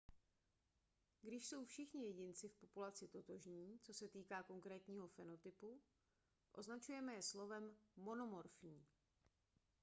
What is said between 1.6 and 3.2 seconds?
všichni jedinci v populaci